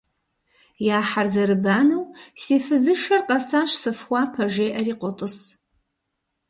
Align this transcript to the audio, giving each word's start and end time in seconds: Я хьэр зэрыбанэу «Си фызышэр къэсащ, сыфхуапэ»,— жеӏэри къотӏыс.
Я 0.97 0.99
хьэр 1.09 1.27
зэрыбанэу 1.33 2.03
«Си 2.41 2.55
фызышэр 2.65 3.21
къэсащ, 3.27 3.71
сыфхуапэ»,— 3.81 4.45
жеӏэри 4.53 4.93
къотӏыс. 5.01 5.37